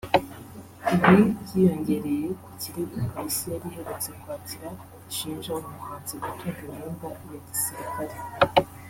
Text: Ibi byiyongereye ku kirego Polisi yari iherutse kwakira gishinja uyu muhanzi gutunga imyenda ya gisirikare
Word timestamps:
Ibi 0.95 1.17
byiyongereye 1.41 2.27
ku 2.43 2.49
kirego 2.61 2.95
Polisi 3.11 3.45
yari 3.53 3.67
iherutse 3.69 4.09
kwakira 4.21 4.69
gishinja 5.07 5.49
uyu 5.57 5.69
muhanzi 5.75 6.13
gutunga 6.23 6.59
imyenda 6.63 7.07
ya 7.31 7.39
gisirikare 7.47 8.15